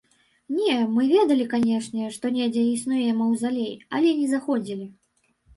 [0.59, 4.91] Не, мы ведалі, канечне, што недзе існуе маўзалей, але не заходзілі.